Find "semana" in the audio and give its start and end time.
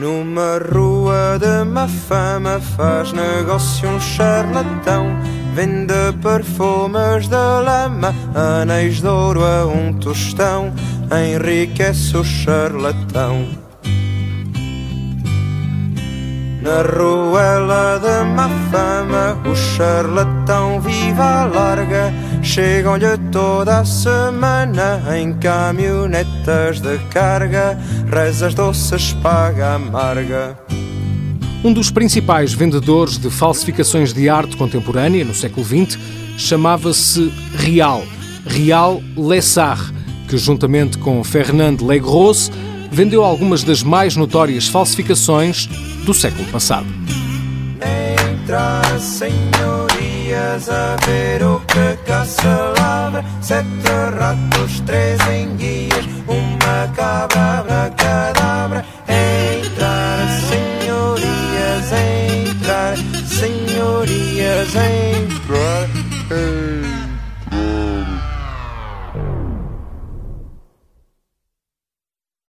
23.84-25.00